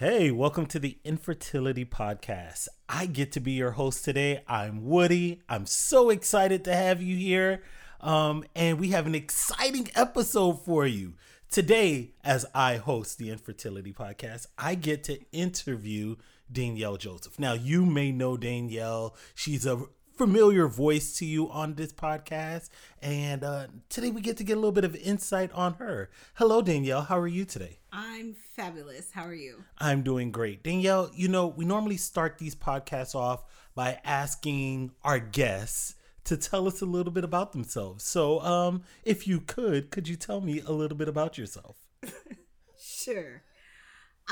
[0.00, 2.68] Hey, welcome to the Infertility Podcast.
[2.88, 4.42] I get to be your host today.
[4.48, 5.42] I'm Woody.
[5.46, 7.62] I'm so excited to have you here.
[8.00, 11.16] Um, and we have an exciting episode for you.
[11.50, 16.16] Today, as I host the Infertility Podcast, I get to interview
[16.50, 17.38] Danielle Joseph.
[17.38, 19.14] Now, you may know Danielle.
[19.34, 19.82] She's a
[20.20, 22.68] familiar voice to you on this podcast.
[23.00, 26.10] And uh, today we get to get a little bit of insight on her.
[26.34, 27.00] Hello, Danielle.
[27.00, 27.78] How are you today?
[27.90, 29.12] I'm fabulous.
[29.12, 29.64] How are you?
[29.78, 30.62] I'm doing great.
[30.62, 36.66] Danielle, you know, we normally start these podcasts off by asking our guests to tell
[36.66, 38.04] us a little bit about themselves.
[38.04, 41.76] So, um, if you could, could you tell me a little bit about yourself?
[42.78, 43.42] sure.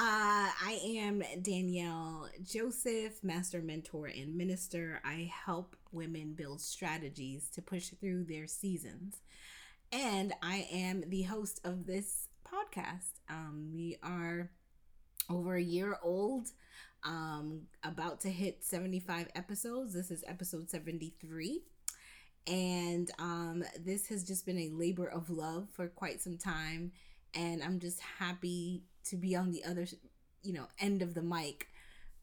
[0.00, 5.00] Uh, I am Danielle Joseph, master mentor and minister.
[5.04, 9.16] I help women build strategies to push through their seasons.
[9.92, 13.20] And I am the host of this podcast.
[13.28, 14.50] Um, we are
[15.30, 16.48] over a year old,
[17.04, 19.94] um, about to hit 75 episodes.
[19.94, 21.62] This is episode 73.
[22.46, 26.92] And um, this has just been a labor of love for quite some time.
[27.34, 29.86] And I'm just happy to be on the other,
[30.42, 31.68] you know, end of the mic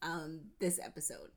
[0.01, 1.29] um, this episode.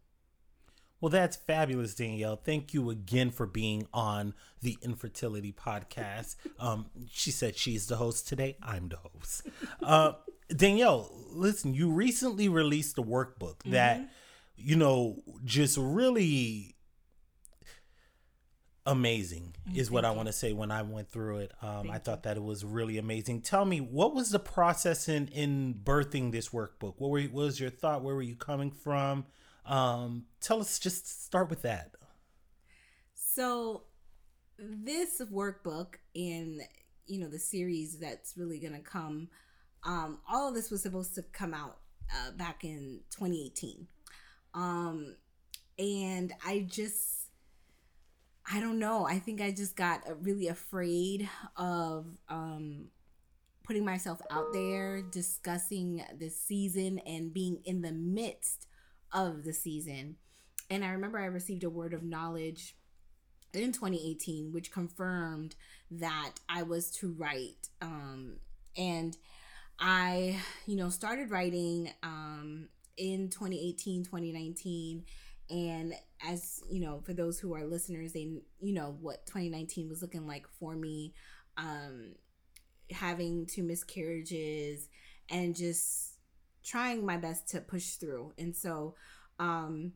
[1.00, 2.36] Well, that's fabulous, Danielle.
[2.36, 6.34] Thank you again for being on the Infertility Podcast.
[6.58, 8.56] Um, she said she's the host today.
[8.62, 9.46] I'm the host.
[9.80, 10.12] Uh,
[10.48, 13.72] Danielle, listen, you recently released a workbook mm-hmm.
[13.72, 14.10] that,
[14.56, 16.74] you know, just really
[18.86, 21.52] amazing mm, is what I want to say when I went through it.
[21.62, 23.42] Um, I thought that it was really amazing.
[23.42, 26.94] Tell me, what was the process in in birthing this workbook?
[26.96, 28.02] What, were, what was your thought?
[28.02, 29.26] Where were you coming from?
[29.68, 31.94] Um, tell us, just start with that.
[33.14, 33.82] So,
[34.58, 36.62] this workbook in
[37.06, 39.28] you know the series that's really gonna come,
[39.84, 41.78] um, all of this was supposed to come out
[42.12, 43.86] uh, back in 2018,
[44.54, 45.14] um,
[45.78, 47.28] and I just
[48.50, 49.06] I don't know.
[49.06, 52.86] I think I just got uh, really afraid of um,
[53.64, 58.66] putting myself out there, discussing this season, and being in the midst
[59.12, 60.16] of the season.
[60.70, 62.76] And I remember I received a word of knowledge
[63.54, 65.54] in 2018, which confirmed
[65.90, 67.68] that I was to write.
[67.80, 68.36] Um,
[68.76, 69.16] and
[69.78, 75.04] I, you know, started writing um, in 2018, 2019
[75.50, 75.94] and
[76.26, 78.28] as you know for those who are listeners they
[78.60, 81.14] you know what 2019 was looking like for me
[81.56, 82.12] um
[82.90, 84.88] having two miscarriages
[85.30, 86.17] and just
[86.68, 88.94] trying my best to push through and so
[89.38, 89.92] um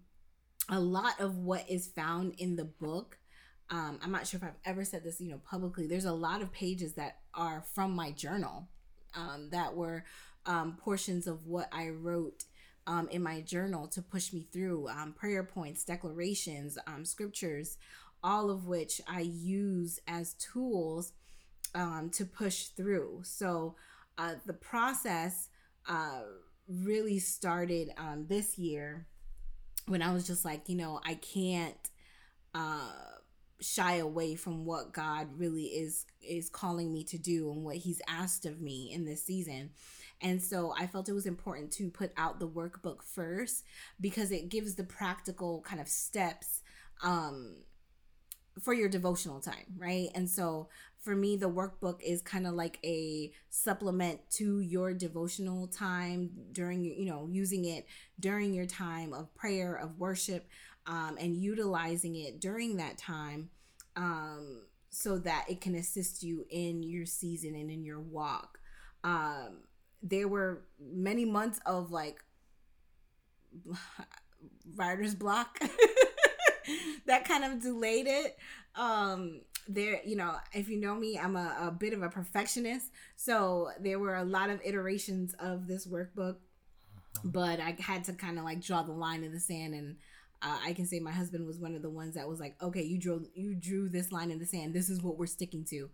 [0.69, 3.19] a lot of what is found in the book
[3.71, 6.41] um i'm not sure if i've ever said this you know publicly there's a lot
[6.41, 8.69] of pages that are from my journal
[9.15, 10.05] um that were
[10.47, 12.44] um portions of what i wrote
[12.87, 17.78] um, in my journal to push me through um, prayer points, declarations, um, scriptures,
[18.25, 21.12] all of which I use as tools
[21.75, 23.21] to push through.
[23.25, 23.77] So
[24.19, 25.49] uh, the process
[25.88, 26.22] uh,
[26.84, 29.06] really started um, this year
[29.87, 31.77] when I was just like, you know, I can't.
[32.55, 32.91] Uh,
[33.62, 38.03] shy away from what God really is is calling me to do and what he's
[38.09, 39.71] asked of me in this season.
[40.21, 43.65] And so I felt it was important to put out the workbook first
[44.00, 46.62] because it gives the practical kind of steps
[47.03, 47.56] um,
[48.61, 50.11] for your devotional time, right?
[50.15, 50.69] And so
[51.03, 56.85] for me, the workbook is kind of like a supplement to your devotional time during,
[56.85, 57.87] you know, using it
[58.21, 60.49] during your time of prayer, of worship,
[60.87, 63.50] um, and utilizing it during that time
[63.97, 68.59] um, so that it can assist you in your season and in your walk.
[69.03, 69.65] Um,
[70.05, 72.23] there were many months of like
[74.76, 75.59] writer's block
[77.06, 78.37] that kind of delayed it
[78.76, 82.91] um there you know if you know me i'm a, a bit of a perfectionist.
[83.17, 86.37] So there were a lot of iterations of this workbook
[87.25, 89.97] but i had to kind of like draw the line in the sand and
[90.43, 92.82] uh, i can say my husband was one of the ones that was like okay
[92.82, 94.75] you drew you drew this line in the sand.
[94.75, 95.91] This is what we're sticking to.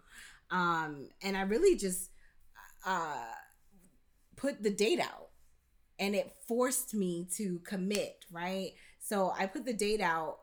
[0.50, 2.10] Um and i really just
[2.86, 3.24] uh
[4.36, 5.28] put the date out
[5.98, 8.72] and it forced me to commit, right?
[9.00, 10.38] So I put the date out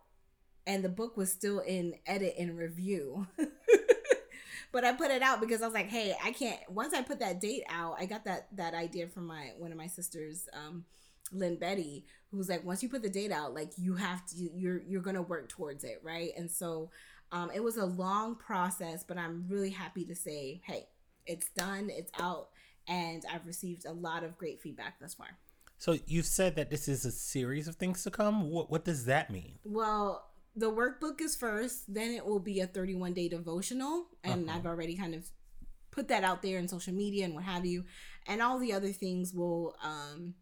[0.68, 3.28] and the book was still in edit and review.
[4.72, 7.20] but I put it out because I was like, hey, I can't once I put
[7.20, 10.86] that date out, I got that that idea from my one of my sisters, um,
[11.32, 14.50] Lynn Betty, who was like, once you put the date out, like you have to
[14.56, 16.32] you're you're gonna work towards it, right?
[16.38, 16.90] And so
[17.32, 20.88] um, it was a long process, but I'm really happy to say, hey,
[21.26, 22.50] it's done, it's out,
[22.88, 25.28] and I've received a lot of great feedback thus far.
[25.78, 28.50] So you've said that this is a series of things to come.
[28.50, 29.60] What what does that mean?
[29.64, 30.26] Well,
[30.56, 34.58] the workbook is first, then it will be a 31 day devotional, and Uh-huh.
[34.58, 35.30] I've already kind of
[35.92, 37.86] put that out there in social media and what have you,
[38.28, 40.36] and all the other things will um,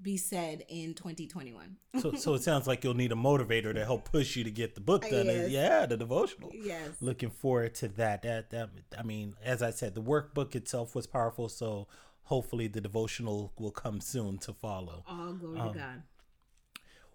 [0.00, 1.76] be said in 2021.
[2.00, 4.74] So so it sounds like you'll need a motivator to help push you to get
[4.76, 5.26] the book done.
[5.26, 5.50] Yes.
[5.50, 6.50] Yeah, the devotional.
[6.54, 6.90] Yes.
[7.00, 8.22] Looking forward to that.
[8.22, 11.48] That that I mean, as I said, the workbook itself was powerful.
[11.48, 11.88] So
[12.22, 15.02] hopefully the devotional will come soon to follow.
[15.08, 16.02] All glory Um, to God.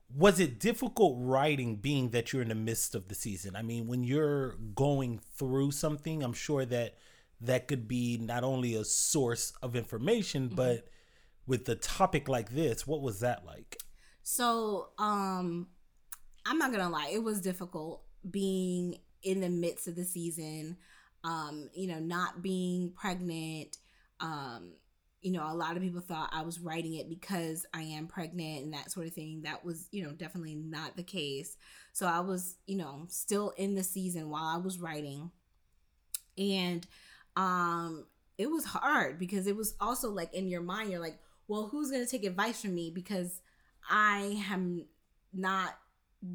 [0.09, 3.87] Was it difficult writing being that you're in the midst of the season i mean
[3.87, 6.95] when you're going through something i'm sure that
[7.41, 10.87] that could be not only a source of information but
[11.47, 13.77] with the topic like this what was that like
[14.23, 15.67] So, um,
[16.45, 20.77] I'm not gonna lie, it was difficult being in the midst of the season.
[21.25, 23.77] Um, you know, not being pregnant.
[24.19, 24.73] Um,
[25.23, 28.65] you know, a lot of people thought I was writing it because I am pregnant
[28.65, 29.41] and that sort of thing.
[29.43, 31.55] That was, you know, definitely not the case.
[31.93, 35.31] So I was, you know, still in the season while I was writing.
[36.37, 36.85] And
[37.35, 38.05] um
[38.37, 41.89] it was hard because it was also like in your mind, you're like, well, who's
[41.89, 42.91] gonna take advice from me?
[42.93, 43.41] Because
[43.89, 44.85] I am
[45.33, 45.77] not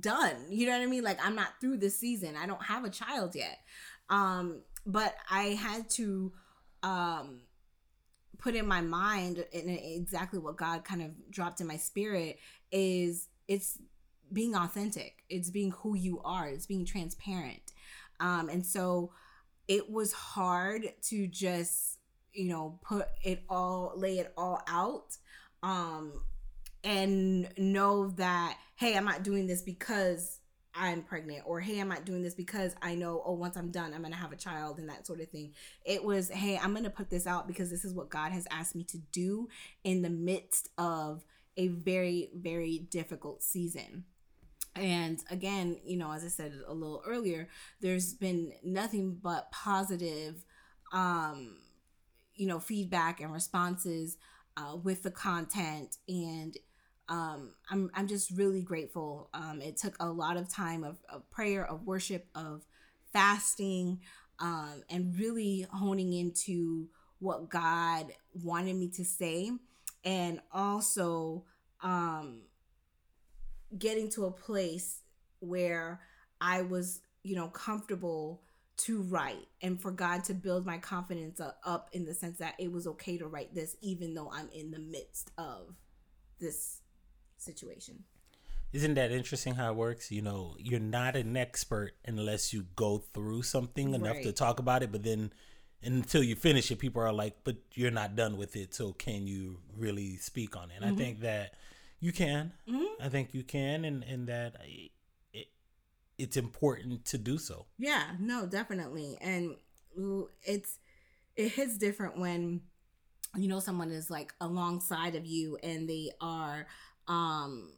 [0.00, 0.46] done.
[0.49, 1.05] You know what I mean?
[1.05, 2.37] Like I'm not through this season.
[2.37, 3.58] I don't have a child yet.
[4.08, 6.32] Um, but I had to
[6.82, 7.40] um
[8.38, 12.38] put in my mind and exactly what God kind of dropped in my spirit
[12.70, 13.79] is it's
[14.32, 15.25] being authentic.
[15.29, 16.49] It's being who you are.
[16.49, 17.73] It's being transparent.
[18.20, 19.12] Um, and so
[19.67, 21.99] it was hard to just,
[22.32, 25.17] you know, put it all, lay it all out.
[25.62, 26.23] Um,
[26.85, 30.38] and know that hey i'm not doing this because
[30.78, 33.92] i'm pregnant or hey i'm not doing this because i know oh once i'm done
[33.92, 35.52] i'm gonna have a child and that sort of thing.
[35.84, 38.75] It was hey i'm gonna put this out because this is what god has asked
[38.75, 39.48] me to do
[39.84, 41.25] in the midst of
[41.56, 44.04] a very very difficult season.
[44.76, 47.48] And again you know as i said a little earlier
[47.80, 50.44] there's been nothing but positive
[50.92, 51.56] um
[52.36, 54.16] you know feedback and responses
[54.56, 56.56] uh, with the content and
[57.08, 59.31] um, I'm, I'm just really grateful.
[59.32, 62.64] Um, it took a lot of time of, of prayer of worship of
[63.12, 64.00] fasting
[64.38, 66.88] um, and really honing into
[67.20, 68.06] what god
[68.43, 69.50] wanted me to say.
[70.05, 71.44] And also
[71.82, 72.43] um,
[73.76, 75.02] getting to a place
[75.40, 76.00] where
[76.40, 78.43] i was you know comfortable
[78.78, 82.70] to write and for God to build my confidence up in the sense that it
[82.70, 85.75] was okay to write this even though I'm in the midst of
[86.40, 86.81] this
[87.40, 88.05] situation.
[88.73, 92.99] isn't that interesting how it works you know you're not an expert unless you go
[93.14, 95.32] through something enough to talk about it but then
[95.82, 99.26] until you finish it people are like but you're not done with it so can
[99.26, 101.54] you really speak on it and i think that
[102.00, 102.87] you can Mhm.
[103.00, 105.49] i think you can and and that it,
[106.18, 109.16] it's important to do so Yeah, no, definitely.
[109.21, 109.57] And
[110.42, 110.78] it's
[111.37, 112.62] it hits different when
[113.37, 116.66] you know someone is like alongside of you and they are
[117.08, 117.72] um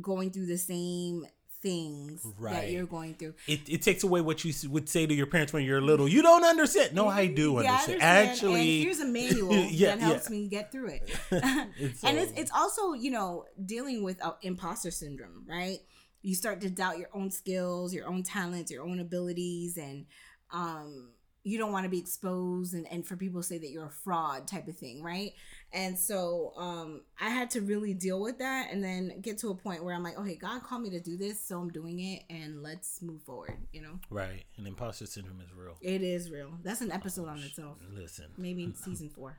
[0.00, 1.26] going through the same
[1.62, 3.32] things that you're going through.
[3.46, 6.20] it, it takes away what you would say to your parents when you're little you
[6.20, 8.28] don't understand no i do Yeah, I understand, understand.
[8.30, 10.30] actually and here's a manual Yeah, that helps yeah.
[10.36, 11.10] me get through it.
[11.78, 15.78] It's, and it's it's also you know dealing with uh, imposter syndrome, right?
[16.22, 20.06] You start to doubt your own skills, your own talents, your own abilities, and
[20.52, 21.10] um,
[21.44, 23.90] you don't want to be exposed and, and for people to say that you're a
[23.90, 25.32] fraud type of thing, right?
[25.72, 29.54] And so um, I had to really deal with that and then get to a
[29.54, 32.22] point where I'm like, okay, God called me to do this, so I'm doing it,
[32.30, 33.56] and let's move forward.
[33.72, 36.50] You know, right and imposter syndrome is real it is real.
[36.62, 37.78] That's an episode on itself.
[37.90, 39.38] listen Maybe in season four.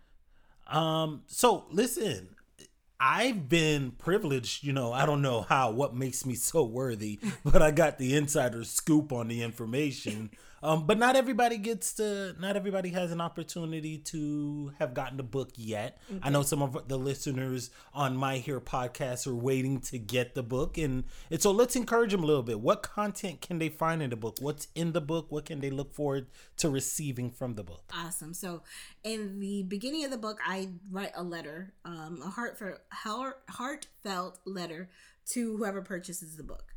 [0.67, 2.36] Um, so listen,
[3.00, 7.62] I've been privileged, you know, I don't know how, what makes me so worthy, but
[7.62, 10.31] I got the insider scoop on the information
[10.63, 12.36] Um, but not everybody gets to.
[12.39, 15.98] Not everybody has an opportunity to have gotten the book yet.
[16.10, 16.20] Okay.
[16.24, 20.41] I know some of the listeners on my here podcast are waiting to get the
[20.41, 22.62] book, and and so let's encourage them a little bit.
[22.62, 24.38] What content can they find in the book?
[24.39, 25.25] What's in the book?
[25.29, 26.27] What can they look forward
[26.58, 27.84] to receiving from the book?
[27.93, 28.34] Awesome.
[28.34, 28.63] So
[29.03, 32.79] in the beginning of the book, I write a letter, um, a heartfelt,
[33.50, 34.89] heartfelt letter
[35.25, 36.73] to whoever purchases the book.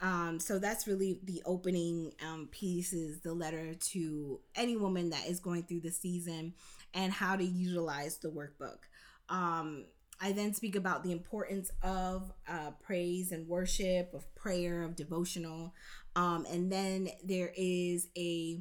[0.00, 5.26] Um, so that's really the opening um, piece is the letter to any woman that
[5.26, 6.52] is going through the season
[6.92, 8.78] and how to utilize the workbook.
[9.28, 9.86] Um,
[10.20, 15.74] I then speak about the importance of uh, praise and worship, of prayer, of devotional.
[16.14, 18.60] Um, and then there is a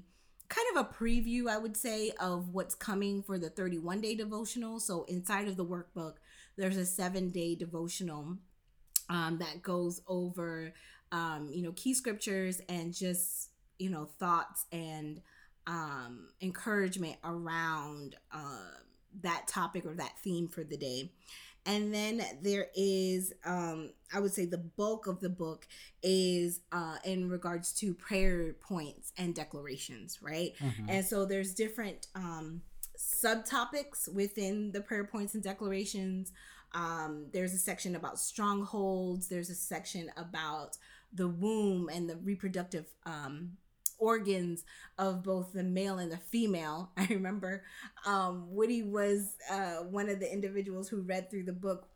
[0.50, 4.80] kind of a preview, I would say, of what's coming for the 31 day devotional.
[4.80, 6.16] So inside of the workbook,
[6.58, 8.38] there's a seven day devotional
[9.10, 10.74] um, that goes over
[11.16, 15.22] um, you know, key scriptures and just, you know, thoughts and
[15.66, 18.74] um, encouragement around uh,
[19.22, 21.10] that topic or that theme for the day.
[21.66, 25.66] And then there is, um, I would say, the bulk of the book
[26.04, 30.52] is uh, in regards to prayer points and declarations, right?
[30.60, 30.90] Mm-hmm.
[30.90, 32.62] And so there's different um,
[33.00, 36.34] subtopics within the prayer points and declarations.
[36.74, 39.30] Um, there's a section about strongholds.
[39.30, 40.78] There's a section about
[41.16, 43.52] the womb and the reproductive um,
[43.98, 44.64] organs
[44.98, 46.92] of both the male and the female.
[46.98, 47.64] I remember
[48.06, 51.88] um, Woody was uh, one of the individuals who read through the book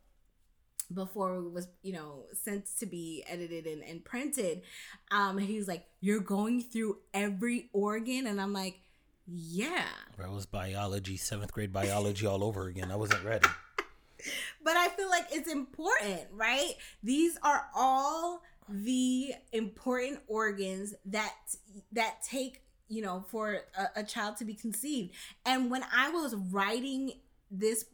[0.92, 4.62] before it was you know sent to be edited and, and printed.
[5.10, 8.26] Um he was like you're going through every organ?
[8.26, 8.80] And i'm like
[9.26, 9.84] yeah.
[10.18, 12.90] That was biology seventh grade biology all over again.
[12.90, 13.48] I wasn't ready.
[14.62, 16.74] But i feel like it's important right?
[17.02, 21.34] These are all the important organs that
[21.92, 25.12] that take you know for a, a, child to be conceived.
[25.46, 27.12] And when i was writing
[27.50, 27.86] this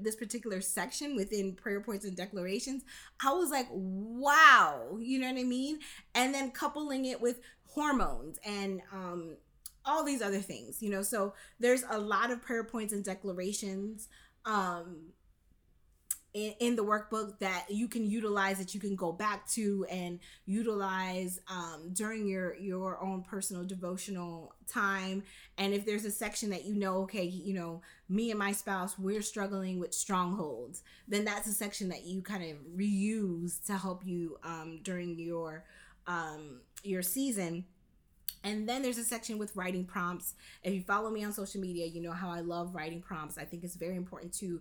[0.00, 2.82] this particular section within prayer points and declarations
[3.24, 5.78] i was like wow you know what i mean?
[6.14, 9.36] And then coupling it with hormones and um
[9.84, 11.02] all these other things you know?
[11.02, 14.08] So there's a lot of prayer points and declarations
[14.44, 15.12] um
[16.60, 21.40] in, the workbook that you can utilize that you can go back to and utilize
[21.48, 25.22] um, during your your own personal devotional time
[25.56, 28.98] and if there's a section that you know okay you know me and my spouse
[28.98, 34.06] we're struggling with strongholds then that's a section that you kind of reuse to help
[34.06, 35.64] you um, during your
[36.06, 37.64] um, your season
[38.44, 40.34] and then there's a section with writing prompts.
[40.62, 43.36] If you follow me on social media, you know how I love writing prompts.
[43.36, 44.60] I think it's very important to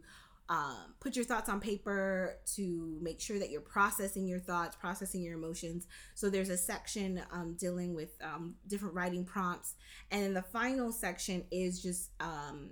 [0.50, 5.22] um, put your thoughts on paper to make sure that you're processing your thoughts, processing
[5.22, 5.88] your emotions.
[6.16, 9.76] So there's a section um, dealing with um, different writing prompts.
[10.10, 12.72] And then the final section is just um,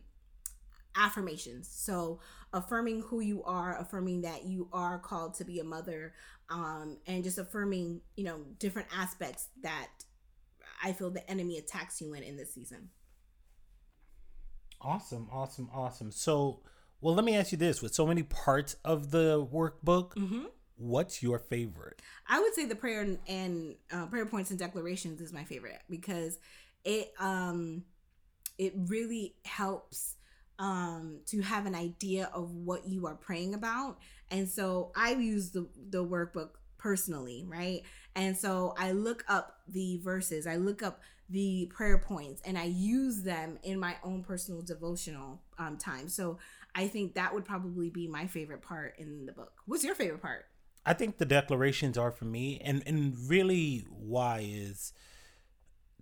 [0.95, 1.69] affirmations.
[1.69, 2.21] So
[2.53, 6.13] affirming who you are, affirming that you are called to be a mother,
[6.49, 9.89] um, and just affirming, you know, different aspects that
[10.83, 12.89] I feel the enemy attacks you in in this season.
[14.79, 16.11] Awesome, awesome, awesome.
[16.11, 16.61] So,
[17.01, 20.45] well, let me ask you this: with so many parts of the workbook, mm-hmm.
[20.75, 22.01] what's your favorite?
[22.27, 26.39] I would say the prayer and, uh, prayer points and declarations is my favorite because
[26.85, 27.83] it um
[28.57, 30.15] it really helps
[30.59, 33.97] um to have an idea of what you are praying about
[34.31, 37.81] and so i use the the workbook personally right
[38.15, 42.63] and so i look up the verses i look up the prayer points and i
[42.63, 46.37] use them in my own personal devotional um time so
[46.75, 49.53] I think that would probably be my favorite part in the book.
[49.65, 50.45] What's your favorite part?
[50.85, 54.93] I think the declarations are for me, and and really why is.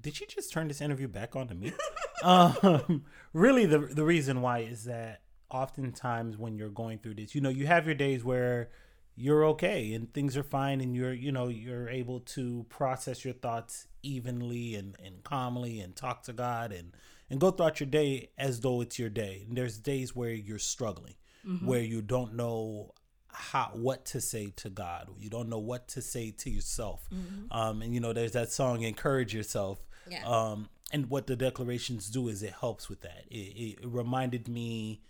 [0.02, 1.72] Did you just turn this interview back on to me?
[2.24, 7.40] um, really, the the reason why is that oftentimes when you're going through this, you
[7.40, 8.70] know, you have your days where
[9.16, 13.34] you're okay and things are fine and you're you know you're able to process your
[13.34, 16.94] thoughts evenly and, and calmly and talk to god and
[17.34, 19.46] and go throughout your day as though it's your day.
[19.48, 21.66] And there's days where you're struggling, mm-hmm.
[21.66, 22.92] where you don't know
[23.28, 25.10] how what to say to God.
[25.18, 27.08] You don't know what to say to yourself.
[27.12, 27.52] Mm-hmm.
[27.52, 30.24] Um, and you know, there's that song "Encourage Yourself." Yeah.
[30.28, 33.24] Um, and what the declarations do is it helps with that.
[33.32, 35.02] It, it reminded me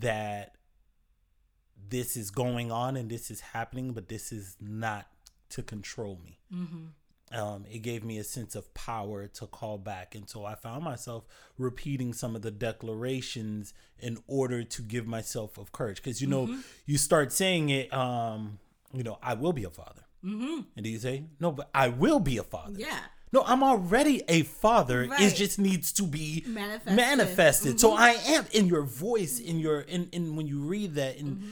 [0.00, 0.56] that
[1.88, 5.06] this is going on and this is happening, but this is not
[5.50, 6.40] to control me.
[6.52, 6.86] Mm-hmm
[7.32, 10.14] um, it gave me a sense of power to call back.
[10.14, 11.24] And so I found myself
[11.58, 15.96] repeating some of the declarations in order to give myself of courage.
[15.96, 16.60] Because, you know, mm-hmm.
[16.86, 18.58] you start saying it, um,
[18.92, 20.02] you know, I will be a father.
[20.24, 20.60] Mm-hmm.
[20.76, 22.78] And do you say, no, but I will be a father.
[22.78, 22.98] Yeah.
[23.32, 25.06] no, I'm already a father.
[25.10, 25.20] Right.
[25.20, 26.96] It just needs to be Manifested.
[26.96, 27.80] manifested.
[27.80, 31.38] So I am in your voice, in your in, in when you read that, and
[31.38, 31.48] Mm-hmm.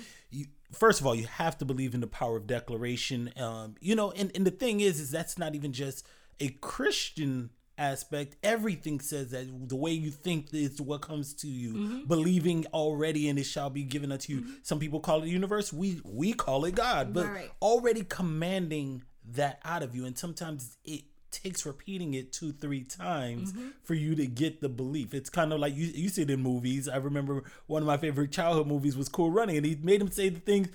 [0.73, 3.33] First of all you have to believe in the power of declaration.
[3.37, 6.06] Um, you know, and, and the thing is, is that's not even just
[6.40, 8.37] a Christian aspect.
[8.42, 11.73] Everything says that the way you think is what comes to you.
[11.73, 12.04] Mm-hmm.
[12.06, 14.44] Believing already, and it shall be given unto you.
[14.62, 15.73] Some people call it the universe.
[15.73, 17.50] We we call it God, but Right.
[17.61, 19.02] already commanding
[19.33, 21.02] that out of you, and sometimes it
[21.43, 23.69] takes repeating it two three times Mm-hmm.
[23.83, 25.12] for you to get the belief.
[25.14, 26.88] It's kind of like you, you see it in movies.
[26.88, 30.11] I remember one of my favorite childhood movies was cool running and he made him
[30.11, 30.69] say the thing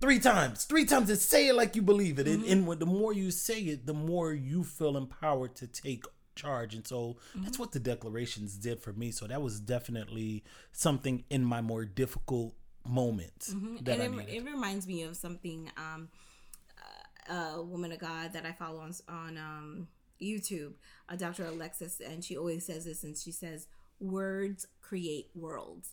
[0.00, 2.26] three times three times and say it like you believe it.
[2.28, 6.04] And, and when, the more you say it the more you feel empowered to take
[6.34, 6.74] charge.
[6.74, 9.10] And so that's what the declarations did for me.
[9.12, 12.54] So that was definitely something in my more difficult
[12.86, 16.08] moments that and it, it reminds me of something um
[17.30, 19.88] a woman of god that i follow on on um
[20.20, 20.72] youtube
[21.08, 23.66] uh, dr alexis and she always says this and she says
[24.00, 25.92] words create worlds.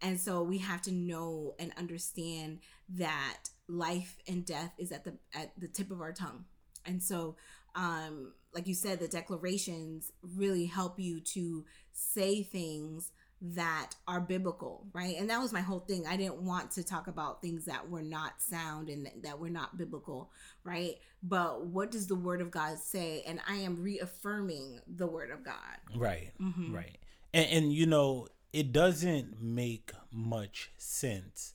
[0.00, 2.58] And so we have to know and understand
[2.96, 6.44] that life and death is at the at the tip of our tongue.
[6.84, 7.36] And so
[7.74, 13.12] um like you said the declarations really help you to say things
[13.44, 17.08] that are biblical right and that was my whole thing i didn't want to talk
[17.08, 20.30] about things that were not sound and that were not biblical
[20.62, 20.94] right
[21.24, 25.44] but what does the word of god say and i am reaffirming the word of
[25.44, 25.54] god
[25.96, 26.72] Right, Mm-hmm.
[26.74, 26.98] right.
[27.34, 31.54] And, and you know, it doesn't make much sense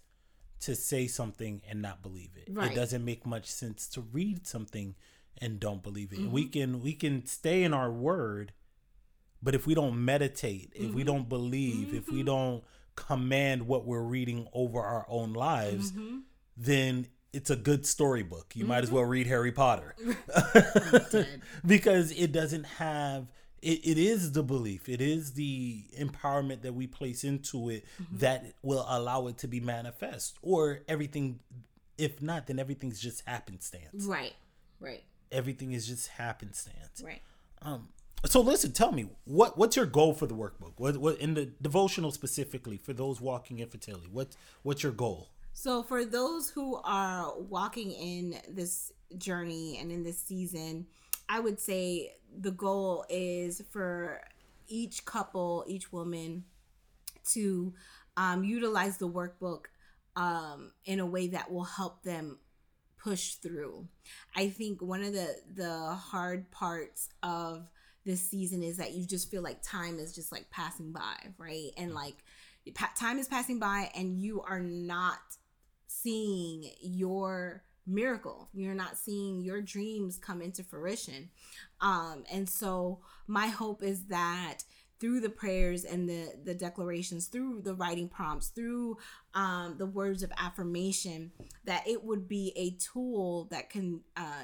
[0.61, 2.51] to say something and not believe it.
[2.51, 2.71] Right.
[2.71, 4.95] It doesn't make much sense to read something
[5.39, 6.19] and don't believe it.
[6.19, 6.31] Mm-hmm.
[6.31, 8.53] We can we can stay in our word,
[9.41, 10.95] but if we don't meditate, if Mm-hmm.
[10.95, 12.63] we don't believe, if we don't
[12.95, 16.17] command what we're reading over our own lives, Mm-hmm.
[16.57, 18.55] then it's a good storybook.
[18.55, 19.95] You might as well read Harry Potter.
[21.65, 23.27] because it doesn't have
[23.61, 28.17] it, it is the belief it is the empowerment that we place into it Mm-hmm.
[28.19, 31.39] that will allow it to be manifest or everything
[31.97, 34.33] if not then everything's just happenstance right
[34.79, 37.21] right everything is just happenstance right
[37.63, 37.87] um
[38.25, 41.45] so listen tell me what what's your goal for the workbook what, what in the
[41.61, 47.33] devotional specifically for those walking infertility what what's your goal So, for those who are
[47.35, 50.85] walking in this journey and in this season,
[51.27, 54.21] I would say the goal is for
[54.67, 56.43] each couple, each woman
[57.31, 57.73] to
[58.17, 59.65] um, utilize the workbook
[60.15, 62.37] um, in a way that will help them
[63.01, 63.87] push through.
[64.35, 67.67] I think one of the the hard parts of
[68.07, 71.71] this season is that you just feel like time is just like passing by, right?
[71.77, 72.15] And like
[72.73, 75.19] pa- time is passing by and you are not
[75.87, 78.49] seeing your miracle.
[78.53, 81.29] You're not seeing your dreams come into fruition.
[81.81, 84.59] Um and so my hope is that
[84.99, 88.97] through the prayers and the the declarations through the writing prompts through
[89.35, 91.31] um the words of affirmation
[91.65, 94.43] that it would be a tool that can uh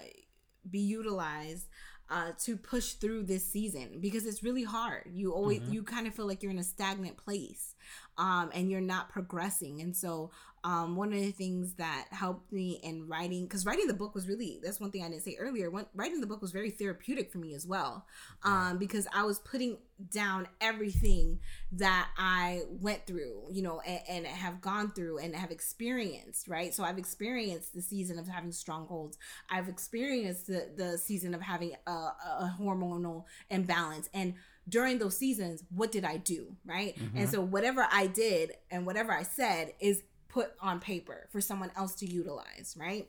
[0.69, 1.67] be utilized
[2.09, 5.09] uh, to push through this season because it's really hard.
[5.13, 7.75] You always you kind of feel like you're in a stagnant place,
[8.17, 9.81] um, and you're not progressing.
[9.81, 10.31] And so,
[10.65, 14.27] um, one of the things that helped me in writing, because writing the book was
[14.27, 15.69] really that's one thing I didn't say earlier.
[15.69, 18.05] When, writing the book was very therapeutic for me as well,
[18.43, 19.77] um, because I was putting
[20.11, 21.39] down everything
[21.73, 26.47] that I went through, you know, and, and have gone through and have experienced.
[26.47, 29.17] Right, so I've experienced the season of having strongholds.
[29.49, 34.35] I've experienced the the season of having a, a hormonal imbalance and
[34.69, 39.11] during those seasons what did i do right and so whatever i did and whatever
[39.11, 43.07] i said is put on paper for someone else to utilize right?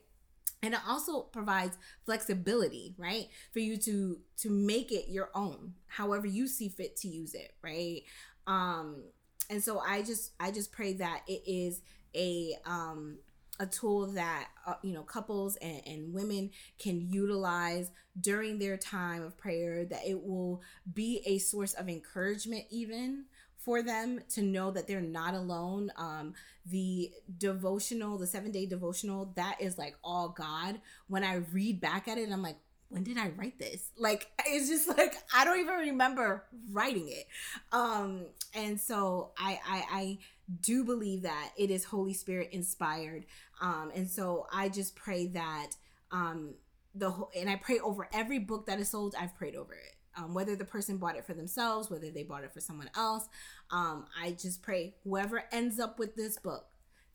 [0.63, 3.29] And it also provides flexibility right?
[3.53, 7.53] For you to to make it your own however you see fit to use it
[7.63, 8.03] right?
[8.47, 9.05] Um
[9.51, 11.83] and so i just i just pray that it is
[12.15, 13.19] a um
[13.61, 19.23] a tool that uh, you know couples and, and women can utilize during their time
[19.23, 20.61] of prayer that it will
[20.93, 23.25] be a source of encouragement even
[23.59, 25.91] for them to know that they're not alone.
[25.97, 26.35] Um
[26.67, 30.81] the devotional the seven day devotional that is like all god.
[31.09, 32.57] When i read back at it i'm like
[32.89, 33.91] when did i write this?
[33.99, 37.27] Like it's just like i don't even remember writing it.
[37.73, 40.19] Um and so i i i
[40.61, 43.25] do believe that it is holy spirit inspired.
[43.61, 45.71] Um and so i just pray that
[46.11, 46.55] um
[46.95, 49.94] the whole and i pray over every book that is sold i've prayed over it
[50.17, 53.29] um, whether the person bought it for themselves whether they bought it for someone else
[53.71, 56.67] um i just pray whoever ends up with this book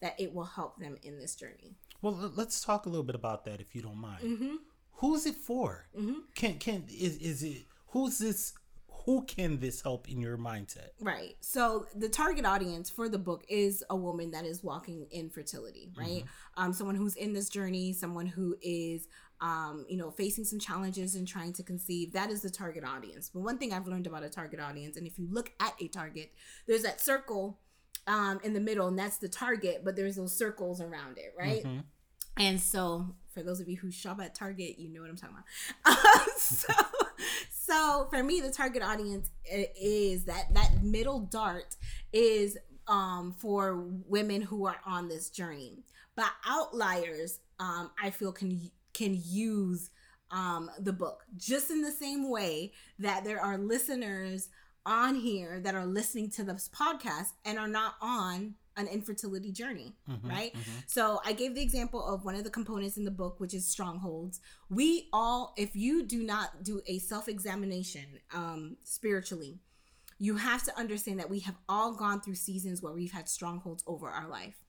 [0.01, 3.45] that it will help them in this journey well let's talk a little bit about
[3.45, 4.55] that if you don't mind mm-hmm.
[4.99, 5.87] who's it for?
[6.35, 8.53] Can can is is it who's this?
[9.05, 10.89] Who can this help in your mindset?
[10.99, 11.35] Right.
[11.39, 15.89] So the target audience for the book is a woman that is walking in fertility,
[15.97, 16.25] right?
[16.57, 19.07] Um, someone who's in this journey, someone who is,
[19.41, 22.13] um, you know, facing some challenges and trying to conceive.
[22.13, 23.29] That is the target audience.
[23.33, 25.87] But one thing I've learned about a target audience, and if you look at a
[25.87, 26.33] target,
[26.67, 27.59] there's that circle
[28.07, 31.63] um, in the middle, and that's the target, but there's those circles around it, right?
[31.63, 31.83] Mhm.
[32.37, 35.35] And so, for those of you who shop at Target, you know what I'm talking
[35.85, 36.29] about.
[36.37, 36.73] so,
[37.51, 41.75] so for me, the target audience is that that middle dart
[42.13, 45.83] is um, for women who are on this journey.
[46.15, 49.89] But outliers, um, I feel can can use
[50.31, 54.49] um, the book just in the same way that there are listeners
[54.85, 59.93] on here that are listening to this podcast and are not on an infertility journey,
[60.07, 60.53] Mhm, right?
[60.53, 60.83] mhm.
[60.87, 63.67] So I gave the example of one of the components in the book, which is
[63.67, 64.39] strongholds.
[64.69, 69.59] We all, if you do not do a self examination um, spiritually,
[70.17, 73.83] you have to understand that we have all gone through seasons where we've had strongholds
[73.85, 74.63] over our life.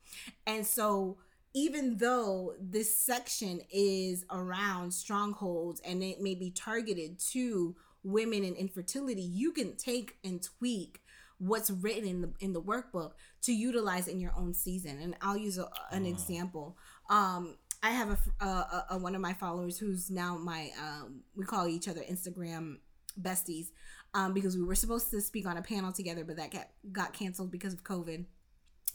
[0.46, 1.18] And so,
[1.54, 8.56] even though this section is around strongholds and it may be targeted to women and
[8.56, 11.00] infertility, you can take and tweak
[11.38, 14.98] what's written in the in the workbook to utilize in your own season.
[15.00, 16.08] And I'll use a, an Oh.
[16.08, 16.76] example.
[17.08, 18.10] Um, I have
[18.40, 22.76] a one of my followers who's now my um, we call each other Instagram
[23.20, 23.68] besties
[24.14, 27.12] um, because we were supposed to speak on a panel together, but that got got
[27.14, 28.26] canceled because of COVID.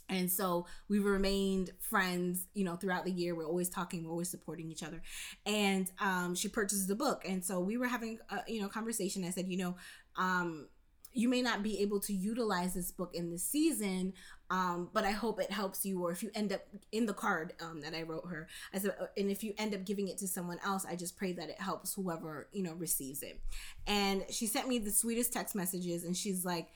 [0.08, 3.34] And so we've remained friends, you know, throughout the year.
[3.34, 5.02] We're always talking, we're always supporting each other.
[5.44, 9.24] And um, she purchased the book, and so we were having, a, you know, conversation.
[9.24, 9.76] I said, you know,
[10.16, 10.68] um,
[11.16, 14.12] you may not be able to utilize this book in this season,
[14.50, 16.04] um, but I hope it helps you.
[16.04, 16.60] Or if you end up
[16.92, 19.74] in the card um, that I wrote her, I said, uh, and if you end
[19.74, 22.74] up giving it to someone else, I just pray that it helps whoever you know
[22.74, 23.40] receives it.
[23.86, 26.68] And she sent me the sweetest text messages, and she's like,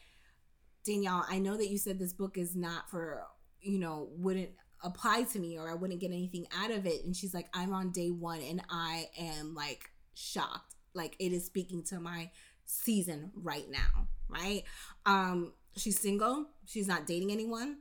[0.90, 3.24] Danielle, I know that you said this book is not for,
[3.61, 4.50] you know, wouldn't
[4.83, 7.05] apply to me or I wouldn't get anything out of it.
[7.05, 10.74] And she's like, I'm on day one and I am like shocked.
[10.92, 12.31] Like it is speaking to my
[12.64, 14.64] season right now, right?
[15.07, 17.79] Um, she's single, she's not dating anyone.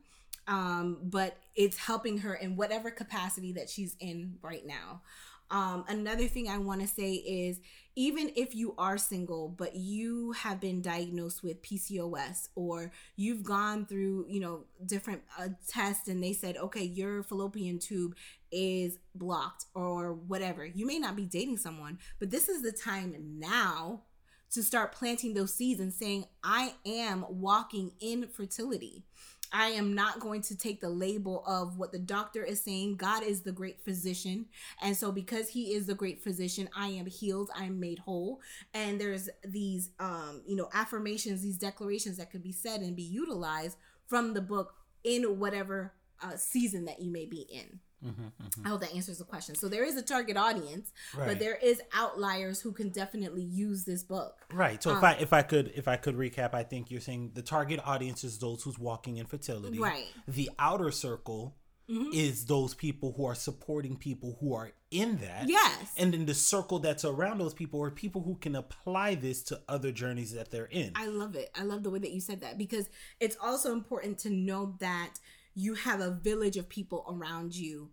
[0.47, 5.01] Um, but it's helping her in whatever capacity that she's in right now.
[5.51, 7.59] Um, another thing I want to say is
[7.95, 13.85] even if you are single, but you have been diagnosed with PCOS or you've gone
[13.85, 18.15] through, you know, different uh, tests and they said, okay, your fallopian tube
[18.51, 23.15] is blocked or whatever, you may not be dating someone, but this is the time
[23.37, 24.03] now
[24.51, 29.03] to start planting those seeds and saying, I am walking in fertility.
[29.51, 32.97] I am not going to take the label of what the doctor is saying.
[32.97, 34.45] God is the great physician.
[34.81, 38.41] And so because he is the great physician, I am healed, I am made whole.
[38.73, 43.03] And there's these um, you know, affirmations, these declarations that could be said and be
[43.03, 47.79] utilized from the book in whatever uh, season that you may be in.
[48.03, 48.65] Mhm, mhm.
[48.65, 49.55] I hope that answers the question.
[49.55, 51.27] So there is a target audience, Right.
[51.27, 54.45] but there is outliers who can definitely use this book.
[54.53, 54.81] Right.
[54.81, 57.31] So if Um, I if I could if I could recap, I think you're saying
[57.33, 59.79] the target audience is those who's walking in fertility.
[59.79, 60.07] Right.
[60.27, 61.55] The outer circle
[61.89, 62.13] Mhm.
[62.13, 65.49] is those people who are supporting people who are in that.
[65.49, 65.91] Yes.
[65.97, 69.61] And then the circle that's around those people are people who can apply this to
[69.67, 70.91] other journeys that they're in.
[70.95, 71.49] I love it.
[71.55, 75.15] I love the way that you said that because it's also important to know that
[75.59, 77.89] you have a village of people around you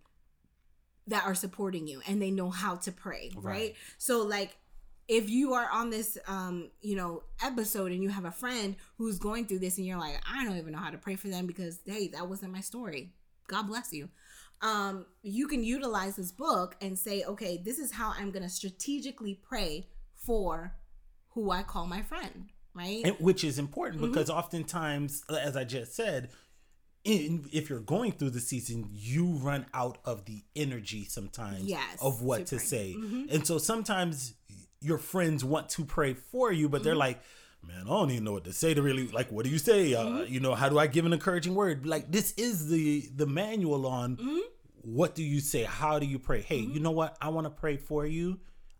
[1.09, 3.44] that are supporting you and they know how to pray, right?
[3.44, 3.74] Right.
[3.98, 4.57] So like
[5.09, 9.18] if you are on this um, you know, episode and you have a friend who's
[9.18, 11.46] going through this and you're like, I don't even know how to pray for them
[11.46, 13.12] because hey, that wasn't my story.
[13.48, 14.09] God bless you.
[14.62, 19.35] Um, you can utilize this book and say, okay, this is how I'm gonna strategically
[19.48, 20.72] pray for
[21.35, 23.02] who I call my friend, right?
[23.05, 24.11] And- which is important Mm-hmm.
[24.12, 26.31] because oftentimes, as I just said,
[27.06, 31.98] in, if you're going through the season, you run out of the energy sometimes Yes,
[32.02, 32.94] of what to to say.
[32.98, 33.32] Mhm.
[33.32, 34.34] And so sometimes
[34.80, 36.98] your friends want to pray for you, but they're Mm-hmm.
[36.98, 37.20] like,
[37.66, 39.94] man, I don't even know what to say to really like what do you say?
[39.94, 40.32] Uh, Mm-hmm.
[40.34, 41.86] you know, how do I give an encouraging word?
[41.86, 44.40] Like this is the the manual on Mm-hmm.
[44.82, 45.62] what do you say?
[45.64, 46.40] How do you pray?
[46.42, 47.16] Hey, you know what?
[47.20, 48.38] I want to pray for you.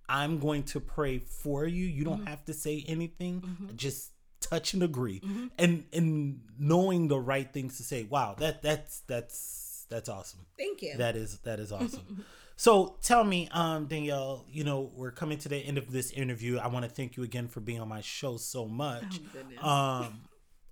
[0.08, 1.84] I'm going to pray for you.
[1.84, 2.26] You don't Mm-hmm.
[2.34, 3.34] have to say anything.
[3.74, 5.20] Just touch and agree.
[5.20, 5.46] Mm-hmm.
[5.59, 8.05] And and knowing the right things to say.
[8.05, 10.40] Wow, that that's that's that's awesome.
[10.59, 10.96] Thank you.
[10.96, 12.25] That is that is awesome.
[12.57, 16.59] so tell me, um, Danielle, you know, we're coming to the end of this interview.
[16.59, 19.20] I want to thank you again for being on my show so much.
[19.62, 19.68] Oh.
[19.68, 20.20] Um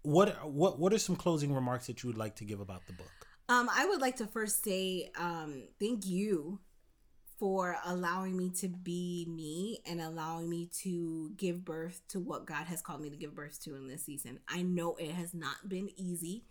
[0.05, 2.93] what what what are some closing remarks that you would like to give about the
[2.93, 3.11] book?
[3.49, 6.61] Um, I would like to first say um, thank you
[7.45, 12.65] for allowing me to be me and allowing me to give birth to what God
[12.65, 14.41] has called me to give birth to in this season.
[14.49, 16.45] I know it has not been easy.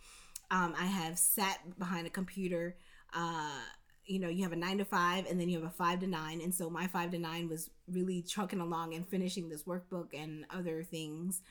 [0.51, 2.75] Um, I have sat behind a computer.
[3.12, 3.58] Uh,
[4.06, 6.06] you know, you have a nine to five and then you have a five to
[6.06, 6.41] nine.
[6.41, 10.45] And so my five to nine was really trucking along and finishing this workbook and
[10.51, 11.41] other things.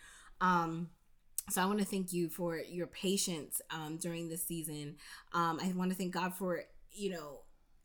[0.41, 0.89] Um,
[1.51, 4.99] so I want to thank you for your patience um, during this season.
[5.33, 7.41] Um, I want to thank God for, you know,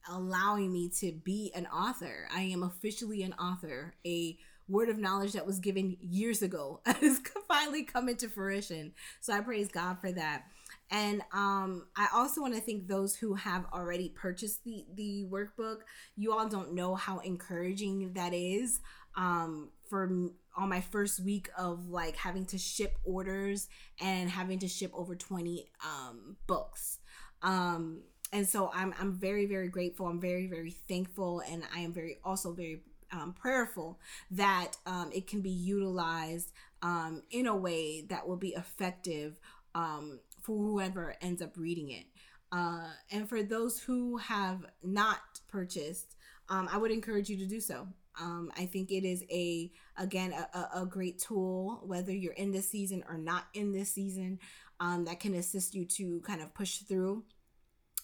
[0.09, 2.27] allowing me to be an author.
[2.33, 3.95] I am officially an author.
[4.05, 4.37] A
[4.69, 8.93] word of knowledge that was given years ago has finally come into fruition.
[9.21, 10.43] So I praise God for that.
[10.89, 15.79] And um, I also want to thank those who have already purchased the the workbook.
[16.15, 18.79] You all don't know how encouraging that is.
[19.15, 20.09] Um, for
[20.57, 23.67] on my first week of like having to ship orders
[24.01, 26.99] and having to ship over 20 um, books.
[27.41, 28.01] Um,
[28.33, 30.07] and so I'm I'm very very grateful.
[30.07, 33.99] I'm very very thankful, and I am very also very um, prayerful
[34.31, 39.39] that um, it can be utilized um, in a way that will be effective
[39.75, 42.05] um, for whoever ends up reading it.
[42.51, 46.15] Uh, and for those who have not purchased,
[46.49, 47.87] um, I would encourage you to do so.
[48.19, 52.67] Um, I think it is a again a, a, great tool whether you're in this
[52.67, 54.39] season or not in this season
[54.79, 57.23] um, that can assist you to kind of push through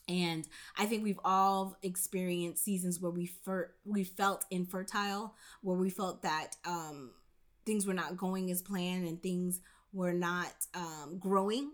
[0.07, 5.89] and I think we've all experienced seasons where we fer- we felt infertile, where we
[5.89, 7.11] felt that um,
[7.65, 9.61] things were not going as planned and things
[9.93, 11.71] were not um, growing.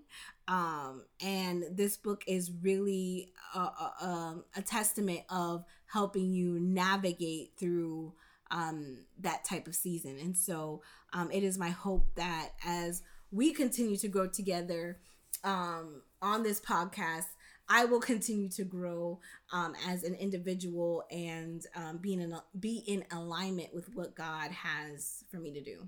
[0.47, 7.51] Um, and this book is really a, a, um, a, testament of helping you navigate
[7.57, 8.13] through
[8.51, 10.17] um, that type of season.
[10.19, 10.81] And so
[11.13, 14.97] um, it is my hope that as we continue to grow together
[15.43, 17.27] on this podcast,
[17.69, 19.19] I will continue to grow
[19.53, 25.37] um, as an individual and um, in be in alignment with what God has for
[25.37, 25.87] me to do.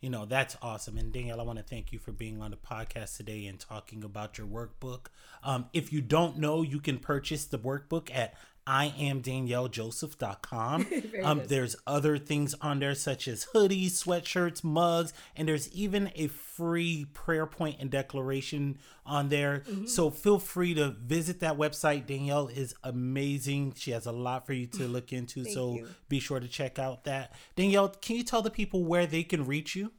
[0.00, 0.98] You know, that's awesome.
[0.98, 4.02] And Danielle, I want to thank you for being on the podcast today and talking
[4.02, 5.06] about your workbook.
[5.44, 8.34] Um, if you don't know, you can purchase the workbook at
[8.66, 10.86] I am DanielleJoseph.com.
[11.24, 16.28] um, there's other things on there such as hoodies, sweatshirts, mugs, and there's even a
[16.28, 19.64] free prayer point and declaration on there.
[19.68, 19.86] Mm-hmm.
[19.86, 22.06] So feel free to visit that website.
[22.06, 23.74] Danielle is amazing.
[23.76, 25.44] She has a lot for you to look into.
[25.52, 25.88] so you.
[26.08, 27.32] be sure to check out that.
[27.56, 29.92] Danielle, can you tell the people where they can reach you?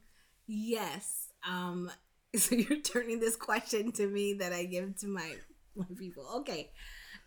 [0.46, 1.28] Yes.
[1.46, 1.90] Um,
[2.36, 5.34] so you're turning this question to me that I give to my,
[5.76, 6.26] my people.
[6.36, 6.70] Okay.